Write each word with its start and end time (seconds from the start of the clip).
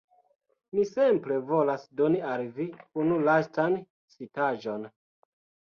Mi 0.77 0.85
simple 0.91 1.37
volas 1.51 1.83
doni 2.01 2.23
al 2.31 2.47
vi 2.57 2.67
unu 3.05 3.21
lastan 3.29 3.79
citaĵon 4.17 4.93